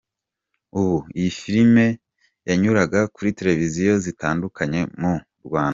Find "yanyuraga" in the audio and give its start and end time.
2.47-2.99